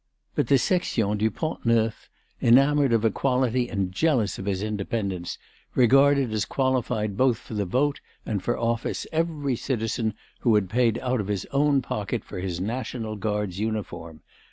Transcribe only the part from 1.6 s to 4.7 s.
Neuf, enamoured of equality and jealous of its